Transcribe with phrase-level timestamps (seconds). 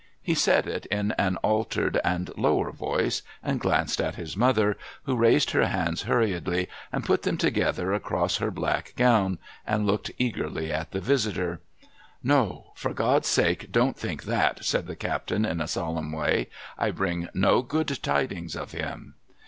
[0.23, 5.15] He said it in an altered and lower voice, and glanced at his mother, who
[5.15, 10.73] raised her hands hurriedly, and put them together across her black gown, and looked eagerly
[10.73, 11.61] at the visitor.'
[12.33, 12.71] No!
[12.73, 16.49] For God's sake, don't think that!' said the captain, in a solemn way;
[16.79, 19.13] 'I bring no good tidings of him.'